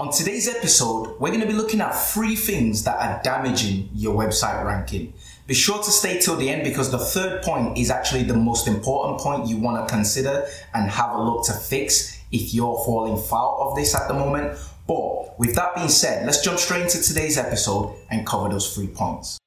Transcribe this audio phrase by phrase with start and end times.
[0.00, 4.16] On today's episode, we're going to be looking at three things that are damaging your
[4.16, 5.12] website ranking.
[5.46, 8.66] Be sure to stay till the end because the third point is actually the most
[8.66, 13.22] important point you want to consider and have a look to fix if you're falling
[13.22, 14.58] foul of this at the moment.
[14.88, 18.88] But with that being said, let's jump straight into today's episode and cover those three
[18.88, 19.38] points.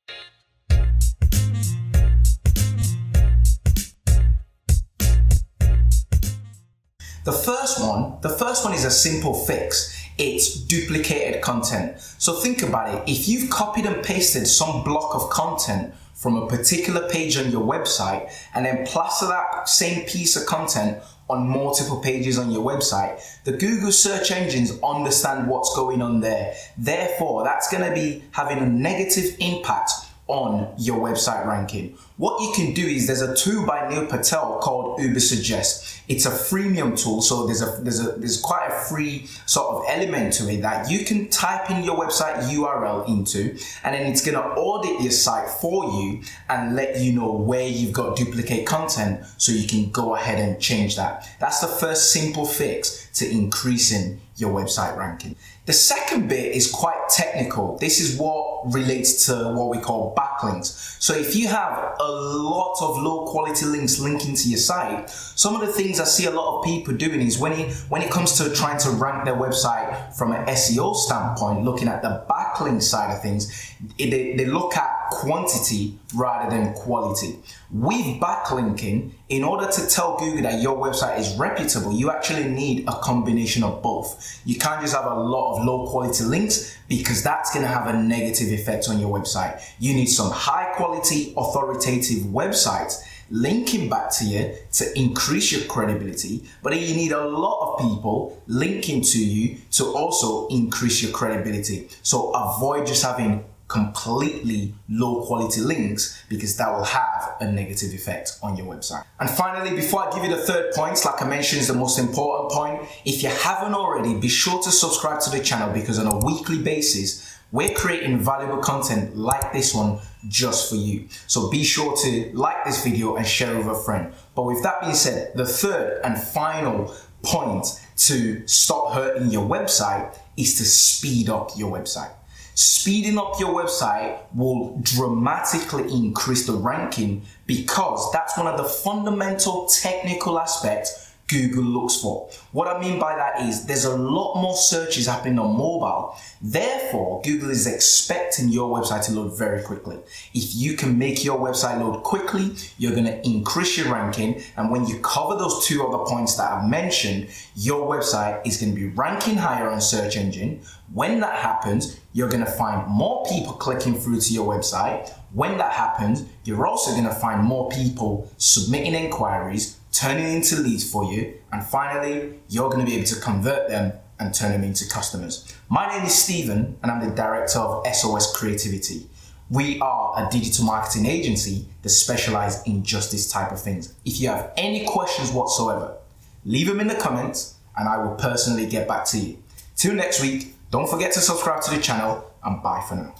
[7.26, 10.03] The first one, the first one is a simple fix.
[10.18, 12.00] It's duplicated content.
[12.18, 13.12] So think about it.
[13.12, 17.64] If you've copied and pasted some block of content from a particular page on your
[17.64, 23.20] website and then plaster that same piece of content on multiple pages on your website,
[23.44, 26.54] the Google search engines understand what's going on there.
[26.78, 29.92] Therefore, that's going to be having a negative impact
[30.34, 31.96] on your website ranking.
[32.18, 36.02] What you can do is there's a tool by Neil Patel called Ubersuggest.
[36.08, 39.84] It's a freemium tool, so there's a there's a there's quite a free sort of
[39.88, 43.52] element to it that you can type in your website URL into,
[43.84, 47.94] and then it's gonna audit your site for you and let you know where you've
[47.94, 51.30] got duplicate content, so you can go ahead and change that.
[51.40, 55.36] That's the first simple fix to increasing your website ranking.
[55.66, 57.78] The second bit is quite technical.
[57.78, 61.02] This is what relates to what we call backlinks.
[61.02, 65.56] So if you have a lot of low quality links linking to your site, some
[65.56, 68.12] of the things I see a lot of people doing is when it when it
[68.12, 72.82] comes to trying to rank their website from an SEO standpoint, looking at the backlink
[72.82, 77.38] side of things, they, they look at quantity rather than quality.
[77.72, 82.88] With backlinking, in order to tell Google that your website is reputable, you actually need
[82.88, 84.42] a combination of both.
[84.46, 87.88] You can't just have a lot of low quality links because that's going to have
[87.88, 89.62] a negative effect on your website.
[89.80, 96.44] You need some high quality, authoritative websites linking back to you to increase your credibility,
[96.62, 101.12] but then you need a lot of people linking to you to also increase your
[101.12, 101.88] credibility.
[102.04, 103.44] So avoid just having
[103.74, 109.04] completely low quality links because that will have a negative effect on your website.
[109.20, 111.98] And finally, before I give you the third point, like I mentioned, is the most
[111.98, 112.88] important point.
[113.04, 116.62] If you haven't already, be sure to subscribe to the channel because on a weekly
[116.62, 121.08] basis, we're creating valuable content like this one just for you.
[121.28, 124.14] So be sure to like this video and share with a friend.
[124.36, 130.18] But with that being said, the third and final point to stop hurting your website
[130.38, 132.12] is to speed up your website.
[132.56, 139.66] Speeding up your website will dramatically increase the ranking because that's one of the fundamental
[139.66, 142.30] technical aspects Google looks for.
[142.52, 146.16] What I mean by that is there's a lot more searches happening on mobile.
[146.42, 149.98] Therefore, Google is expecting your website to load very quickly.
[150.34, 154.44] If you can make your website load quickly, you're going to increase your ranking.
[154.58, 158.76] And when you cover those two other points that I've mentioned, your website is going
[158.76, 160.62] to be ranking higher on search engine.
[160.94, 165.12] When that happens, you're going to find more people clicking through to your website.
[165.34, 170.90] When that happens, you're also going to find more people submitting inquiries turning into leads
[170.90, 174.64] for you, and finally, you're going to be able to convert them and turn them
[174.64, 175.56] into customers.
[175.70, 179.08] My name is Stephen, and I'm the director of SOS Creativity.
[179.50, 183.94] We are a digital marketing agency that specializes in just this type of things.
[184.04, 185.98] If you have any questions whatsoever,
[186.44, 189.38] leave them in the comments and I will personally get back to you.
[189.76, 193.14] Till next week, don't forget to subscribe to the channel and bye for now.